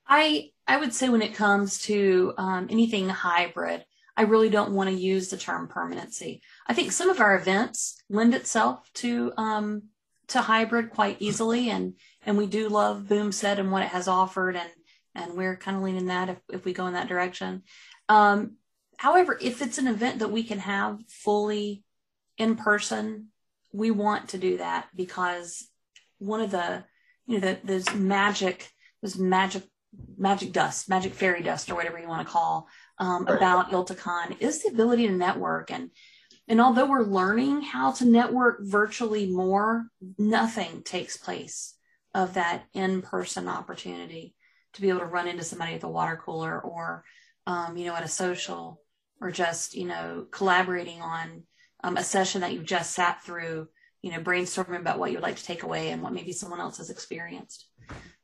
I 0.07 0.51
I 0.67 0.77
would 0.77 0.93
say 0.93 1.09
when 1.09 1.23
it 1.23 1.35
comes 1.35 1.83
to 1.85 2.35
um, 2.37 2.69
anything 2.71 3.09
hybrid, 3.09 3.85
I 4.21 4.25
really 4.25 4.51
don't 4.51 4.73
want 4.73 4.91
to 4.91 4.95
use 4.95 5.31
the 5.31 5.39
term 5.39 5.67
permanency. 5.67 6.43
I 6.67 6.75
think 6.75 6.93
some 6.93 7.09
of 7.09 7.21
our 7.21 7.37
events 7.37 8.03
lend 8.11 8.35
itself 8.35 8.87
to 8.97 9.33
um, 9.39 9.85
to 10.29 10.43
hybrid 10.43 10.91
quite 10.91 11.17
easily, 11.21 11.71
and 11.71 11.95
and 12.27 12.37
we 12.37 12.47
do 12.47 12.69
love 12.69 13.05
BoomSet 13.05 13.57
and 13.57 13.73
what 13.73 13.83
it 13.83 13.89
has 13.89 14.09
offered, 14.09 14.57
and 14.57 14.69
and 15.15 15.39
we're 15.39 15.57
kind 15.57 15.75
of 15.75 15.83
leaning 15.83 16.09
that 16.09 16.29
if, 16.29 16.37
if 16.53 16.65
we 16.67 16.75
go 16.75 16.87
in 16.87 16.93
that 16.93 17.09
direction. 17.09 17.63
Um, 18.11 18.57
however, 18.99 19.39
if 19.41 19.63
it's 19.63 19.79
an 19.79 19.87
event 19.87 20.19
that 20.19 20.31
we 20.31 20.43
can 20.43 20.59
have 20.59 21.01
fully 21.09 21.83
in 22.37 22.57
person, 22.57 23.29
we 23.73 23.91
want 23.91 24.29
to 24.29 24.39
do 24.39 24.59
that 24.59 24.89
because 24.95 25.67
one 26.19 26.43
of 26.43 26.51
the 26.51 26.85
you 27.27 27.41
know 27.41 27.55
the, 27.55 27.59
those 27.65 27.95
magic 27.95 28.71
those 29.01 29.17
magic 29.17 29.63
magic 30.19 30.53
dust, 30.53 30.91
magic 30.91 31.15
fairy 31.15 31.43
dust, 31.43 31.71
or 31.71 31.75
whatever 31.75 31.99
you 31.99 32.07
want 32.07 32.27
to 32.27 32.31
call 32.31 32.69
um, 33.01 33.25
right. 33.25 33.37
about 33.37 33.73
ILTACON 33.73 34.37
is 34.41 34.63
the 34.63 34.69
ability 34.69 35.09
to 35.09 35.13
network. 35.13 35.73
And, 35.73 35.91
and 36.47 36.61
although 36.61 36.87
we're 36.87 37.03
learning 37.03 37.63
how 37.63 37.93
to 37.93 38.05
network 38.05 38.59
virtually 38.61 39.27
more, 39.27 39.87
nothing 40.19 40.83
takes 40.83 41.17
place 41.17 41.75
of 42.15 42.35
that 42.35 42.65
in-person 42.75 43.49
opportunity 43.49 44.35
to 44.75 44.83
be 44.83 44.91
able 44.91 45.01
to 45.01 45.07
run 45.07 45.27
into 45.27 45.43
somebody 45.43 45.75
at 45.75 45.81
the 45.81 45.89
water 45.89 46.21
cooler 46.23 46.61
or, 46.61 47.03
um, 47.47 47.77
you 47.77 47.87
know, 47.87 47.95
at 47.95 48.05
a 48.05 48.09
social 48.09 48.81
or 49.21 49.31
just, 49.31 49.75
you 49.75 49.87
know, 49.87 50.27
collaborating 50.31 51.01
on 51.01 51.43
um, 51.83 51.97
a 51.97 52.05
session 52.05 52.43
that 52.43 52.53
you've 52.53 52.67
just 52.67 52.93
sat 52.93 53.23
through, 53.23 53.67
you 54.03 54.13
know, 54.13 54.21
brainstorming 54.21 54.79
about 54.79 54.99
what 54.99 55.11
you'd 55.11 55.23
like 55.23 55.37
to 55.37 55.45
take 55.45 55.63
away 55.63 55.91
and 55.91 56.03
what 56.03 56.13
maybe 56.13 56.33
someone 56.33 56.61
else 56.61 56.79
has 56.79 56.91
experienced. 56.91 57.67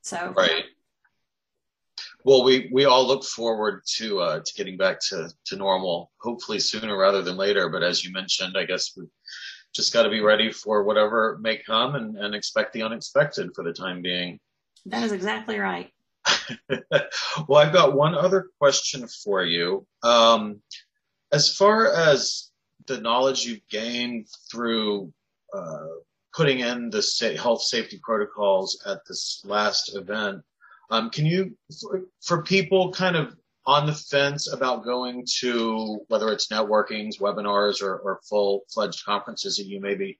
So, 0.02 0.34
right 0.36 0.64
well, 2.26 2.42
we, 2.42 2.68
we 2.72 2.86
all 2.86 3.06
look 3.06 3.22
forward 3.22 3.82
to 3.98 4.18
uh, 4.18 4.40
to 4.44 4.54
getting 4.54 4.76
back 4.76 4.98
to, 5.10 5.30
to 5.44 5.54
normal, 5.56 6.10
hopefully 6.18 6.58
sooner 6.58 6.98
rather 6.98 7.22
than 7.22 7.36
later. 7.36 7.68
But 7.68 7.84
as 7.84 8.04
you 8.04 8.12
mentioned, 8.12 8.56
I 8.58 8.64
guess 8.64 8.96
we've 8.96 9.06
just 9.72 9.92
got 9.92 10.02
to 10.02 10.10
be 10.10 10.20
ready 10.20 10.50
for 10.50 10.82
whatever 10.82 11.38
may 11.40 11.56
come 11.56 11.94
and, 11.94 12.16
and 12.16 12.34
expect 12.34 12.72
the 12.72 12.82
unexpected 12.82 13.50
for 13.54 13.62
the 13.62 13.72
time 13.72 14.02
being. 14.02 14.40
That 14.86 15.04
is 15.04 15.12
exactly 15.12 15.60
right. 15.60 15.88
well, 17.46 17.60
I've 17.64 17.72
got 17.72 17.94
one 17.94 18.16
other 18.16 18.48
question 18.58 19.06
for 19.06 19.44
you. 19.44 19.86
Um, 20.02 20.60
as 21.32 21.56
far 21.56 21.92
as 21.92 22.50
the 22.88 23.00
knowledge 23.00 23.44
you've 23.44 23.68
gained 23.70 24.26
through 24.50 25.12
uh, 25.54 25.86
putting 26.34 26.58
in 26.58 26.90
the 26.90 27.38
health 27.40 27.62
safety 27.62 28.00
protocols 28.02 28.82
at 28.84 28.98
this 29.06 29.42
last 29.44 29.94
event, 29.94 30.42
um, 30.90 31.10
can 31.10 31.26
you, 31.26 31.56
for, 31.80 32.02
for 32.22 32.42
people 32.42 32.92
kind 32.92 33.16
of 33.16 33.34
on 33.66 33.86
the 33.86 33.92
fence 33.92 34.52
about 34.52 34.84
going 34.84 35.26
to 35.40 36.00
whether 36.08 36.30
it's 36.32 36.48
networkings, 36.48 37.20
webinars, 37.20 37.82
or, 37.82 37.98
or 37.98 38.20
full 38.28 38.62
fledged 38.72 39.04
conferences 39.04 39.56
that 39.56 39.66
you 39.66 39.80
may 39.80 39.94
be 39.94 40.18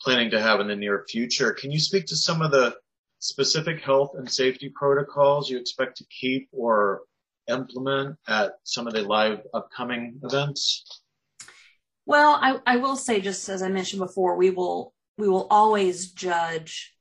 planning 0.00 0.30
to 0.30 0.40
have 0.40 0.60
in 0.60 0.68
the 0.68 0.76
near 0.76 1.04
future, 1.08 1.52
can 1.52 1.70
you 1.70 1.78
speak 1.78 2.06
to 2.06 2.16
some 2.16 2.42
of 2.42 2.50
the 2.50 2.74
specific 3.20 3.80
health 3.80 4.12
and 4.16 4.30
safety 4.30 4.72
protocols 4.74 5.50
you 5.50 5.58
expect 5.58 5.96
to 5.96 6.04
keep 6.06 6.48
or 6.52 7.02
implement 7.48 8.16
at 8.26 8.52
some 8.64 8.86
of 8.86 8.92
the 8.92 9.02
live 9.02 9.40
upcoming 9.54 10.20
events? 10.22 11.02
Well, 12.06 12.38
I, 12.40 12.58
I 12.66 12.76
will 12.76 12.96
say, 12.96 13.20
just 13.20 13.48
as 13.48 13.62
I 13.62 13.68
mentioned 13.68 14.00
before, 14.00 14.36
we 14.36 14.50
will 14.50 14.94
we 15.18 15.28
will 15.28 15.48
always 15.50 16.12
judge 16.12 16.94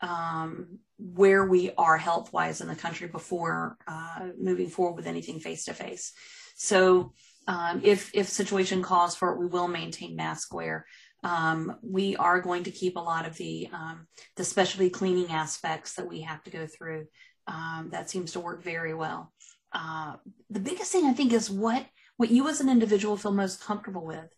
um, 0.00 0.78
where 0.98 1.44
we 1.44 1.70
are 1.76 1.96
health 1.96 2.32
wise 2.32 2.60
in 2.60 2.68
the 2.68 2.74
country 2.74 3.08
before 3.08 3.76
uh, 3.86 4.28
moving 4.38 4.68
forward 4.68 4.96
with 4.96 5.06
anything 5.06 5.40
face 5.40 5.64
to 5.64 5.74
face. 5.74 6.12
So 6.56 7.12
um, 7.46 7.80
if 7.84 8.10
if 8.14 8.28
situation 8.28 8.82
calls 8.82 9.14
for 9.14 9.32
it, 9.32 9.38
we 9.38 9.46
will 9.46 9.68
maintain 9.68 10.16
mask 10.16 10.52
wear. 10.52 10.86
Um, 11.22 11.76
we 11.82 12.16
are 12.16 12.40
going 12.40 12.64
to 12.64 12.70
keep 12.70 12.96
a 12.96 13.00
lot 13.00 13.26
of 13.26 13.36
the 13.36 13.68
um, 13.72 14.06
the 14.36 14.44
specialty 14.44 14.90
cleaning 14.90 15.30
aspects 15.30 15.94
that 15.94 16.08
we 16.08 16.22
have 16.22 16.42
to 16.44 16.50
go 16.50 16.66
through. 16.66 17.06
Um, 17.46 17.90
that 17.92 18.10
seems 18.10 18.32
to 18.32 18.40
work 18.40 18.62
very 18.64 18.94
well. 18.94 19.32
Uh, 19.72 20.14
the 20.50 20.60
biggest 20.60 20.90
thing 20.90 21.06
I 21.06 21.12
think 21.12 21.32
is 21.32 21.50
what 21.50 21.86
what 22.16 22.30
you 22.30 22.48
as 22.48 22.60
an 22.60 22.68
individual 22.68 23.16
feel 23.16 23.32
most 23.32 23.62
comfortable 23.62 24.04
with. 24.04 24.32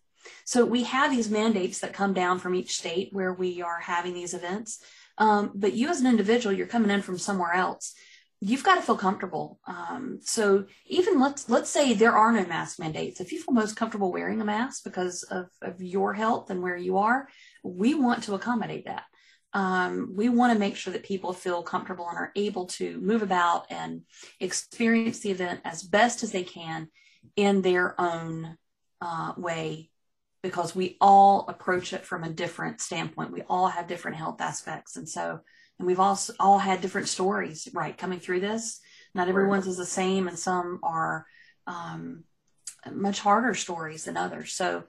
So 0.44 0.64
we 0.64 0.84
have 0.84 1.10
these 1.10 1.30
mandates 1.30 1.80
that 1.80 1.92
come 1.92 2.14
down 2.14 2.38
from 2.38 2.54
each 2.54 2.76
state 2.76 3.08
where 3.12 3.32
we 3.32 3.62
are 3.62 3.80
having 3.80 4.14
these 4.14 4.34
events. 4.34 4.82
Um, 5.18 5.52
but 5.54 5.74
you 5.74 5.88
as 5.88 6.00
an 6.00 6.06
individual, 6.06 6.54
you're 6.54 6.66
coming 6.66 6.90
in 6.90 7.02
from 7.02 7.18
somewhere 7.18 7.52
else. 7.52 7.94
You've 8.40 8.62
got 8.62 8.76
to 8.76 8.82
feel 8.82 8.96
comfortable. 8.96 9.58
Um, 9.66 10.20
so 10.22 10.66
even 10.86 11.18
let's 11.18 11.48
let's 11.48 11.70
say 11.70 11.92
there 11.92 12.16
are 12.16 12.30
no 12.30 12.46
mask 12.46 12.78
mandates. 12.78 13.20
If 13.20 13.32
you 13.32 13.42
feel 13.42 13.52
most 13.52 13.74
comfortable 13.74 14.12
wearing 14.12 14.40
a 14.40 14.44
mask 14.44 14.84
because 14.84 15.24
of, 15.24 15.48
of 15.60 15.82
your 15.82 16.14
health 16.14 16.50
and 16.50 16.62
where 16.62 16.76
you 16.76 16.98
are, 16.98 17.28
we 17.64 17.94
want 17.94 18.22
to 18.24 18.34
accommodate 18.34 18.86
that. 18.86 19.04
Um, 19.54 20.12
we 20.14 20.28
want 20.28 20.52
to 20.52 20.58
make 20.58 20.76
sure 20.76 20.92
that 20.92 21.02
people 21.02 21.32
feel 21.32 21.62
comfortable 21.62 22.08
and 22.08 22.18
are 22.18 22.32
able 22.36 22.66
to 22.66 23.00
move 23.00 23.22
about 23.22 23.66
and 23.70 24.02
experience 24.38 25.20
the 25.20 25.30
event 25.30 25.60
as 25.64 25.82
best 25.82 26.22
as 26.22 26.30
they 26.30 26.44
can 26.44 26.88
in 27.34 27.62
their 27.62 28.00
own 28.00 28.56
uh, 29.00 29.32
way 29.36 29.90
because 30.48 30.74
we 30.74 30.96
all 30.98 31.44
approach 31.46 31.92
it 31.92 32.06
from 32.06 32.24
a 32.24 32.30
different 32.30 32.80
standpoint. 32.80 33.32
We 33.32 33.42
all 33.50 33.68
have 33.68 33.86
different 33.86 34.16
health 34.16 34.40
aspects. 34.40 34.96
And 34.96 35.06
so, 35.06 35.40
and 35.78 35.86
we've 35.86 36.00
also 36.00 36.32
all 36.40 36.58
had 36.58 36.80
different 36.80 37.08
stories, 37.08 37.68
right, 37.74 37.96
coming 37.96 38.18
through 38.18 38.40
this. 38.40 38.80
Not 39.14 39.28
everyone's 39.28 39.66
is 39.66 39.76
the 39.76 39.84
same, 39.84 40.26
and 40.26 40.38
some 40.38 40.80
are 40.82 41.26
um, 41.66 42.24
much 42.90 43.20
harder 43.20 43.52
stories 43.52 44.04
than 44.04 44.16
others. 44.16 44.54
So, 44.54 44.84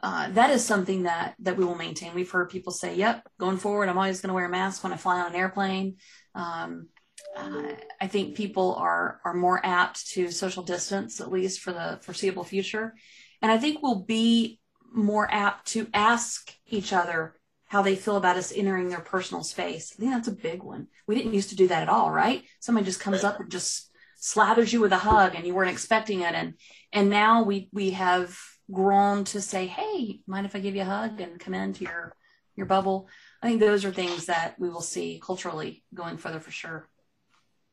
uh, 0.00 0.30
that 0.30 0.50
is 0.50 0.64
something 0.64 1.02
that 1.02 1.34
that 1.40 1.56
we 1.56 1.64
will 1.64 1.74
maintain. 1.74 2.14
We've 2.14 2.30
heard 2.30 2.50
people 2.50 2.72
say, 2.72 2.94
"Yep, 2.94 3.28
going 3.38 3.56
forward, 3.56 3.88
I'm 3.88 3.98
always 3.98 4.20
going 4.20 4.28
to 4.28 4.34
wear 4.34 4.46
a 4.46 4.48
mask 4.48 4.84
when 4.84 4.92
I 4.92 4.96
fly 4.96 5.20
on 5.20 5.32
an 5.32 5.34
airplane." 5.34 5.96
Um, 6.36 6.88
uh, 7.36 7.72
I 8.00 8.06
think 8.06 8.36
people 8.36 8.76
are 8.76 9.20
are 9.24 9.34
more 9.34 9.60
apt 9.64 10.06
to 10.12 10.30
social 10.30 10.62
distance, 10.62 11.20
at 11.20 11.32
least 11.32 11.60
for 11.60 11.72
the 11.72 11.98
foreseeable 12.02 12.44
future, 12.44 12.94
and 13.42 13.50
I 13.50 13.58
think 13.58 13.82
we'll 13.82 14.04
be 14.04 14.60
more 14.92 15.28
apt 15.30 15.68
to 15.68 15.88
ask 15.94 16.52
each 16.66 16.92
other 16.92 17.36
how 17.70 17.82
they 17.82 17.94
feel 17.94 18.16
about 18.16 18.36
us 18.36 18.52
entering 18.54 18.88
their 18.88 19.00
personal 19.00 19.44
space. 19.44 19.94
I 19.94 20.00
think 20.00 20.10
that's 20.10 20.28
a 20.28 20.32
big 20.32 20.62
one. 20.62 20.88
We 21.06 21.14
didn't 21.14 21.34
used 21.34 21.50
to 21.50 21.56
do 21.56 21.68
that 21.68 21.82
at 21.82 21.88
all, 21.88 22.10
right? 22.10 22.42
Somebody 22.58 22.84
just 22.84 22.98
comes 22.98 23.22
up 23.22 23.38
and 23.38 23.48
just 23.50 23.90
slathers 24.20 24.72
you 24.72 24.80
with 24.80 24.92
a 24.92 24.98
hug 24.98 25.36
and 25.36 25.46
you 25.46 25.54
weren't 25.54 25.70
expecting 25.70 26.22
it. 26.22 26.34
And, 26.34 26.54
and 26.92 27.08
now 27.10 27.44
we, 27.44 27.68
we 27.72 27.90
have 27.90 28.36
grown 28.72 29.22
to 29.26 29.40
say, 29.40 29.66
Hey, 29.66 30.20
mind 30.26 30.46
if 30.46 30.56
I 30.56 30.58
give 30.58 30.74
you 30.74 30.82
a 30.82 30.86
hug 30.86 31.20
and 31.20 31.38
come 31.38 31.54
into 31.54 31.84
your, 31.84 32.16
your 32.56 32.66
bubble? 32.66 33.08
I 33.40 33.48
think 33.48 33.60
those 33.60 33.84
are 33.84 33.92
things 33.92 34.26
that 34.26 34.56
we 34.58 34.68
will 34.68 34.80
see 34.80 35.20
culturally 35.24 35.84
going 35.94 36.16
further 36.16 36.40
for 36.40 36.50
sure. 36.50 36.88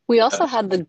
We 0.07 0.19
also 0.19 0.45
had 0.45 0.69
the, 0.69 0.87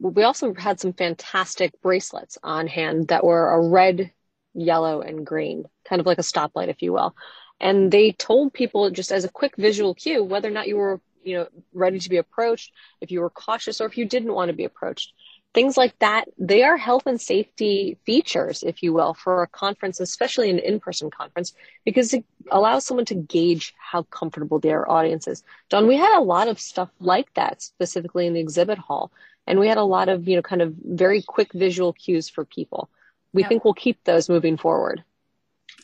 we 0.00 0.22
also 0.22 0.54
had 0.54 0.80
some 0.80 0.94
fantastic 0.94 1.80
bracelets 1.82 2.38
on 2.42 2.66
hand 2.66 3.08
that 3.08 3.22
were 3.22 3.50
a 3.50 3.60
red 3.60 4.12
yellow 4.54 5.00
and 5.00 5.26
green, 5.26 5.64
kind 5.88 6.00
of 6.00 6.06
like 6.06 6.18
a 6.18 6.22
stoplight, 6.22 6.68
if 6.68 6.82
you 6.82 6.92
will. 6.92 7.14
And 7.60 7.90
they 7.90 8.12
told 8.12 8.52
people 8.52 8.90
just 8.90 9.12
as 9.12 9.24
a 9.24 9.30
quick 9.30 9.56
visual 9.56 9.94
cue 9.94 10.22
whether 10.24 10.48
or 10.48 10.52
not 10.52 10.68
you 10.68 10.76
were, 10.76 11.00
you 11.22 11.36
know, 11.36 11.48
ready 11.72 11.98
to 11.98 12.10
be 12.10 12.16
approached, 12.16 12.72
if 13.00 13.10
you 13.10 13.20
were 13.20 13.30
cautious, 13.30 13.80
or 13.80 13.86
if 13.86 13.96
you 13.96 14.04
didn't 14.04 14.34
want 14.34 14.48
to 14.48 14.56
be 14.56 14.64
approached. 14.64 15.12
Things 15.54 15.76
like 15.76 15.96
that, 16.00 16.24
they 16.36 16.64
are 16.64 16.76
health 16.76 17.06
and 17.06 17.20
safety 17.20 17.96
features, 18.04 18.64
if 18.64 18.82
you 18.82 18.92
will, 18.92 19.14
for 19.14 19.44
a 19.44 19.46
conference, 19.46 20.00
especially 20.00 20.50
an 20.50 20.58
in 20.58 20.80
person 20.80 21.10
conference, 21.10 21.54
because 21.84 22.12
it 22.12 22.24
allows 22.50 22.84
someone 22.84 23.06
to 23.06 23.14
gauge 23.14 23.72
how 23.78 24.02
comfortable 24.02 24.58
their 24.58 24.90
audience 24.90 25.28
is. 25.28 25.44
Dawn, 25.70 25.86
we 25.86 25.96
had 25.96 26.18
a 26.18 26.20
lot 26.20 26.48
of 26.48 26.58
stuff 26.58 26.90
like 26.98 27.32
that, 27.34 27.62
specifically 27.62 28.26
in 28.26 28.34
the 28.34 28.40
exhibit 28.40 28.78
hall. 28.78 29.12
And 29.46 29.60
we 29.60 29.68
had 29.68 29.78
a 29.78 29.84
lot 29.84 30.08
of, 30.08 30.26
you 30.26 30.34
know, 30.34 30.42
kind 30.42 30.60
of 30.60 30.74
very 30.82 31.22
quick 31.22 31.52
visual 31.52 31.92
cues 31.92 32.28
for 32.28 32.44
people 32.44 32.90
we 33.34 33.42
yeah. 33.42 33.48
think 33.48 33.64
we'll 33.64 33.74
keep 33.74 34.02
those 34.04 34.30
moving 34.30 34.56
forward. 34.56 35.04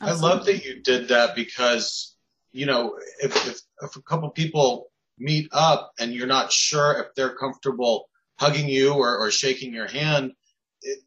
Absolutely. 0.00 0.28
I 0.28 0.32
love 0.32 0.46
that 0.46 0.64
you 0.64 0.80
did 0.80 1.08
that 1.08 1.34
because, 1.34 2.16
you 2.52 2.64
know, 2.64 2.96
if, 3.22 3.36
if, 3.48 3.60
if 3.82 3.96
a 3.96 4.02
couple 4.02 4.30
people 4.30 4.90
meet 5.18 5.48
up 5.52 5.92
and 5.98 6.14
you're 6.14 6.26
not 6.26 6.50
sure 6.50 6.98
if 7.00 7.14
they're 7.14 7.34
comfortable 7.34 8.08
hugging 8.38 8.68
you 8.68 8.94
or, 8.94 9.18
or 9.18 9.30
shaking 9.30 9.74
your 9.74 9.88
hand, 9.88 10.32
it, 10.80 11.00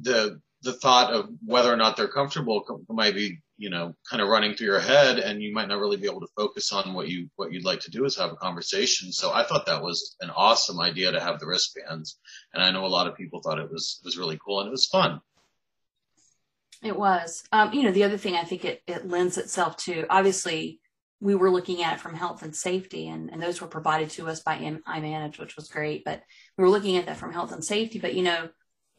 the 0.00 0.40
the 0.62 0.72
thought 0.72 1.12
of 1.12 1.28
whether 1.44 1.72
or 1.72 1.76
not 1.76 1.96
they're 1.96 2.08
comfortable 2.08 2.64
might 2.88 3.14
be, 3.14 3.38
you 3.58 3.68
know, 3.68 3.94
kind 4.08 4.22
of 4.22 4.28
running 4.28 4.54
through 4.54 4.66
your 4.66 4.80
head, 4.80 5.18
and 5.18 5.42
you 5.42 5.52
might 5.52 5.68
not 5.68 5.78
really 5.78 5.98
be 5.98 6.06
able 6.06 6.22
to 6.22 6.26
focus 6.34 6.72
on 6.72 6.94
what 6.94 7.08
you 7.08 7.28
what 7.36 7.52
you'd 7.52 7.66
like 7.66 7.80
to 7.80 7.90
do 7.90 8.04
is 8.04 8.16
have 8.16 8.32
a 8.32 8.36
conversation. 8.36 9.12
So 9.12 9.32
I 9.32 9.44
thought 9.44 9.66
that 9.66 9.82
was 9.82 10.16
an 10.20 10.30
awesome 10.30 10.80
idea 10.80 11.12
to 11.12 11.20
have 11.20 11.38
the 11.38 11.46
wristbands, 11.46 12.18
and 12.52 12.62
I 12.62 12.70
know 12.70 12.86
a 12.86 12.88
lot 12.88 13.06
of 13.06 13.16
people 13.16 13.40
thought 13.40 13.58
it 13.58 13.70
was 13.70 14.00
was 14.04 14.16
really 14.16 14.38
cool 14.44 14.60
and 14.60 14.68
it 14.68 14.72
was 14.72 14.86
fun. 14.86 15.20
It 16.84 16.96
was. 16.96 17.42
Um, 17.50 17.72
you 17.72 17.82
know, 17.82 17.92
the 17.92 18.04
other 18.04 18.18
thing 18.18 18.36
I 18.36 18.44
think 18.44 18.64
it, 18.64 18.82
it 18.86 19.08
lends 19.08 19.38
itself 19.38 19.78
to, 19.78 20.04
obviously, 20.10 20.80
we 21.18 21.34
were 21.34 21.50
looking 21.50 21.82
at 21.82 21.94
it 21.94 22.00
from 22.00 22.14
health 22.14 22.42
and 22.42 22.54
safety, 22.54 23.08
and, 23.08 23.30
and 23.32 23.42
those 23.42 23.60
were 23.60 23.66
provided 23.66 24.10
to 24.10 24.28
us 24.28 24.40
by 24.40 24.58
iManage, 24.58 25.38
which 25.38 25.56
was 25.56 25.68
great. 25.68 26.04
But 26.04 26.20
we 26.58 26.62
were 26.62 26.70
looking 26.70 26.98
at 26.98 27.06
that 27.06 27.16
from 27.16 27.32
health 27.32 27.52
and 27.52 27.64
safety. 27.64 27.98
But, 27.98 28.14
you 28.14 28.22
know, 28.22 28.50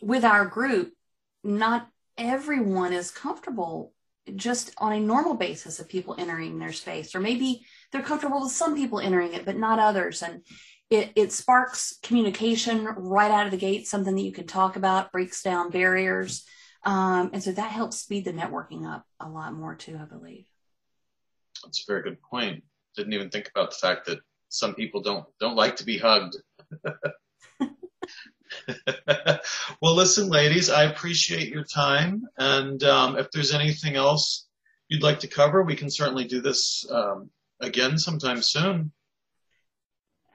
with 0.02 0.26
our 0.26 0.48
group, 0.48 0.94
not 1.44 1.88
everyone 2.18 2.92
is 2.92 3.12
comfortable 3.12 3.94
just 4.36 4.74
on 4.80 4.92
a 4.92 5.00
normal 5.00 5.36
basis 5.36 5.80
of 5.80 5.88
people 5.88 6.16
entering 6.18 6.58
their 6.58 6.74
space, 6.74 7.14
or 7.14 7.20
maybe 7.20 7.64
they're 7.92 8.02
comfortable 8.02 8.42
with 8.42 8.52
some 8.52 8.76
people 8.76 9.00
entering 9.00 9.34
it, 9.34 9.46
but 9.46 9.58
not 9.58 9.78
others. 9.78 10.24
And 10.24 10.42
it, 10.90 11.12
it 11.16 11.32
sparks 11.32 12.00
communication 12.02 12.86
right 12.86 13.30
out 13.30 13.46
of 13.46 13.52
the 13.52 13.58
gate, 13.58 13.86
something 13.86 14.16
that 14.16 14.24
you 14.24 14.32
can 14.32 14.48
talk 14.48 14.76
about, 14.76 15.12
breaks 15.12 15.44
down 15.44 15.70
barriers. 15.70 16.44
Um, 16.86 17.32
and 17.34 17.44
so 17.44 17.52
that 17.52 17.72
helps 17.72 17.98
speed 17.98 18.26
the 18.26 18.34
networking 18.34 18.86
up 18.86 19.06
a 19.20 19.28
lot 19.28 19.54
more 19.54 19.76
too, 19.76 20.00
I 20.00 20.06
believe. 20.06 20.46
That's 21.64 21.82
a 21.82 21.92
very 21.92 22.04
good 22.04 22.22
point. 22.22 22.64
Didn't 22.96 23.14
even 23.14 23.30
think 23.30 23.50
about 23.50 23.72
the 23.72 23.78
fact 23.78 24.06
that 24.06 24.20
some 24.50 24.76
people 24.76 25.02
don't 25.02 25.26
don't 25.40 25.56
like 25.56 25.76
to 25.78 25.86
be 25.86 25.98
hugged. 25.98 26.38
well, 29.82 29.96
listen, 29.96 30.30
ladies, 30.30 30.70
I 30.70 30.84
appreciate 30.84 31.50
your 31.50 31.64
time, 31.64 32.24
and 32.38 32.84
um, 32.84 33.18
if 33.18 33.32
there's 33.32 33.54
anything 33.54 33.96
else 33.96 34.48
you'd 34.88 35.04
like 35.04 35.20
to 35.22 35.28
cover, 35.28 35.64
we 35.64 35.76
can 35.76 35.90
certainly 35.90 36.26
do 36.26 36.42
this 36.42 36.86
um, 36.92 37.30
again 37.60 37.98
sometime 37.98 38.42
soon. 38.42 38.92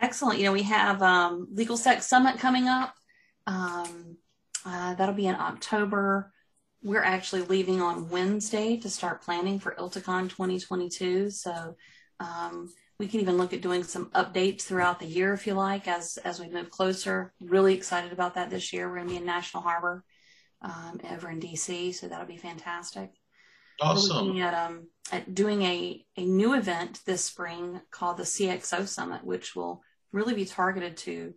Excellent. 0.01 0.39
You 0.39 0.47
know, 0.47 0.53
we 0.53 0.63
have 0.63 1.03
um, 1.03 1.49
LegalSEC 1.55 2.03
Summit 2.03 2.39
coming 2.39 2.67
up. 2.67 2.95
Um, 3.47 4.17
uh, 4.65 4.95
that'll 4.95 5.15
be 5.15 5.27
in 5.27 5.35
October 5.35 6.33
we're 6.83 7.03
actually 7.03 7.43
leaving 7.43 7.83
on 7.83 8.09
Wednesday 8.09 8.77
to 8.79 8.89
start 8.89 9.23
planning 9.23 9.59
for 9.59 9.75
ILTACON 9.79 10.31
2022. 10.31 11.31
So 11.31 11.77
um, 12.19 12.73
we 12.99 13.07
can 13.07 13.21
even 13.21 13.37
look 13.37 13.53
at 13.53 13.61
doing 13.61 13.83
some 13.83 14.11
updates 14.11 14.63
throughout 14.63 14.99
the 14.99 15.07
year 15.07 15.33
if 15.33 15.47
you 15.47 15.55
like 15.55 15.89
as 15.89 16.19
as 16.19 16.41
we 16.41 16.49
move 16.49 16.71
closer. 16.71 17.33
Really 17.41 17.75
excited 17.75 18.13
about 18.13 18.35
that 18.35 18.51
this 18.51 18.73
year. 18.73 18.89
We're 18.89 18.97
going 18.97 19.09
to 19.09 19.15
be 19.15 19.19
in 19.19 19.27
National 19.27 19.63
Harbor 19.63 20.05
um, 20.63 21.01
over 21.11 21.31
in 21.31 21.41
DC, 21.41 21.95
so 21.95 22.09
that'll 22.09 22.27
be 22.27 22.37
fantastic. 22.37 23.11
Awesome. 23.81 24.17
We're 24.17 24.23
looking 24.23 24.41
at 24.41 24.55
um 24.55 24.89
at 25.13 25.35
doing 25.35 25.63
a 25.63 26.05
a 26.17 26.25
new 26.25 26.55
event 26.55 27.01
this 27.07 27.25
spring 27.25 27.81
called 27.91 28.17
the 28.17 28.25
CXO 28.25 28.87
Summit, 28.87 29.25
which 29.25 29.57
will 29.57 29.83
really 30.13 30.35
be 30.35 30.45
targeted 30.45 30.97
to 30.99 31.35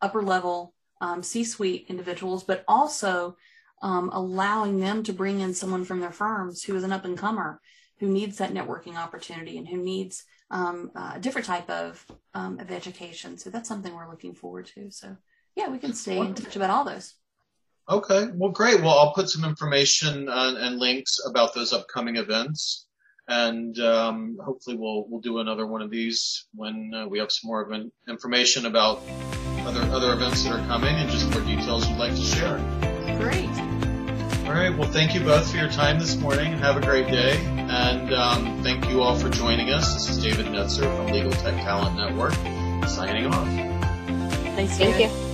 upper 0.00 0.22
level 0.22 0.74
um, 1.00 1.22
C-suite 1.22 1.86
individuals, 1.88 2.42
but 2.42 2.64
also 2.66 3.36
um, 3.82 4.10
allowing 4.12 4.80
them 4.80 5.02
to 5.04 5.12
bring 5.12 5.40
in 5.40 5.54
someone 5.54 5.84
from 5.84 6.00
their 6.00 6.12
firms 6.12 6.62
who 6.62 6.74
is 6.76 6.84
an 6.84 6.92
up 6.92 7.04
and 7.04 7.18
comer 7.18 7.60
who 8.00 8.08
needs 8.08 8.38
that 8.38 8.52
networking 8.52 8.96
opportunity 8.96 9.58
and 9.58 9.66
who 9.66 9.76
needs 9.76 10.24
um, 10.50 10.90
a 10.94 11.18
different 11.18 11.46
type 11.46 11.68
of 11.68 12.04
um, 12.34 12.58
of 12.58 12.70
education. 12.70 13.38
So 13.38 13.50
that's 13.50 13.68
something 13.68 13.94
we're 13.94 14.10
looking 14.10 14.34
forward 14.34 14.66
to. 14.74 14.90
So 14.90 15.16
yeah, 15.56 15.68
we 15.68 15.78
can 15.78 15.92
stay 15.92 16.18
in 16.18 16.34
touch 16.34 16.56
about 16.56 16.70
all 16.70 16.84
those. 16.84 17.14
Okay, 17.90 18.28
well, 18.34 18.50
great. 18.50 18.80
Well, 18.80 18.98
I'll 18.98 19.14
put 19.14 19.30
some 19.30 19.44
information 19.44 20.28
uh, 20.28 20.54
and 20.58 20.78
links 20.78 21.20
about 21.26 21.54
those 21.54 21.72
upcoming 21.72 22.16
events, 22.16 22.86
and 23.28 23.78
um, 23.80 24.36
hopefully 24.42 24.76
we'll 24.76 25.06
we'll 25.08 25.20
do 25.20 25.38
another 25.38 25.66
one 25.66 25.82
of 25.82 25.90
these 25.90 26.46
when 26.54 26.92
uh, 26.94 27.06
we 27.06 27.18
have 27.18 27.32
some 27.32 27.48
more 27.48 27.68
information 28.08 28.66
about 28.66 29.02
other 29.60 29.80
other 29.92 30.12
events 30.12 30.44
that 30.44 30.52
are 30.52 30.66
coming 30.66 30.94
and 30.94 31.10
just 31.10 31.30
more 31.30 31.42
details 31.42 31.88
you'd 31.88 31.98
like 31.98 32.14
to 32.14 32.22
share. 32.22 32.87
Great. 33.18 33.48
All 34.46 34.54
right. 34.54 34.74
Well, 34.76 34.90
thank 34.90 35.14
you 35.14 35.20
both 35.20 35.50
for 35.50 35.56
your 35.56 35.68
time 35.68 35.98
this 35.98 36.16
morning. 36.16 36.52
And 36.52 36.60
have 36.60 36.76
a 36.76 36.80
great 36.80 37.08
day. 37.08 37.36
And 37.36 38.14
um, 38.14 38.62
thank 38.62 38.88
you 38.88 39.02
all 39.02 39.18
for 39.18 39.28
joining 39.28 39.70
us. 39.70 39.92
This 39.92 40.08
is 40.08 40.22
David 40.22 40.46
Netzer 40.46 40.84
from 40.96 41.08
Legal 41.08 41.32
Tech 41.32 41.54
Talent 41.56 41.96
Network. 41.96 42.34
signing 42.88 43.26
off. 43.26 43.46
Thanks, 44.56 44.78
David. 44.78 44.94
Thank 44.94 45.12
you. 45.12 45.27